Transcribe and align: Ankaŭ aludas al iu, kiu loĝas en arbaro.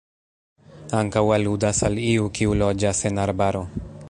Ankaŭ 1.01 1.23
aludas 1.37 1.83
al 1.91 2.01
iu, 2.07 2.33
kiu 2.41 2.59
loĝas 2.63 3.07
en 3.11 3.23
arbaro. 3.27 3.67